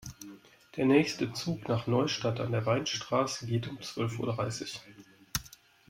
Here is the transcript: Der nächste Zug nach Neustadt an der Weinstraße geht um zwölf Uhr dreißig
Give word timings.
Der 0.77 0.87
nächste 0.87 1.31
Zug 1.31 1.67
nach 1.67 1.85
Neustadt 1.85 2.39
an 2.39 2.51
der 2.53 2.65
Weinstraße 2.65 3.45
geht 3.45 3.67
um 3.67 3.79
zwölf 3.83 4.17
Uhr 4.17 4.33
dreißig 4.33 4.81